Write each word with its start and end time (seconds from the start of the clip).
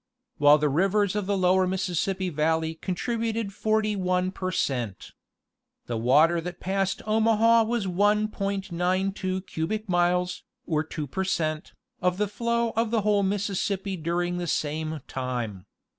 while 0.39 0.57
the 0.57 0.67
rivers 0.67 1.15
of 1.15 1.27
the 1.27 1.37
lower 1.37 1.67
Mississippi 1.67 2.29
valley 2.31 2.73
contributed 2.73 3.53
41 3.53 4.31
per 4.31 4.49
cent. 4.51 5.11
The 5.85 5.95
water 5.95 6.41
that 6.41 6.59
passed 6.59 7.03
Omaha 7.05 7.61
was 7.65 7.85
1.92 7.85 9.45
cubic 9.45 9.87
miles, 9.87 10.41
or 10.65 10.83
2 10.83 11.05
per 11.05 11.23
cent. 11.23 11.73
of 12.01 12.17
the 12.17 12.27
flow 12.27 12.71
of 12.75 12.89
the 12.89 13.01
whole 13.01 13.21
Mississippi 13.21 13.95
during 13.95 14.39
the 14.39 14.47
same 14.47 15.01
time. 15.07 15.67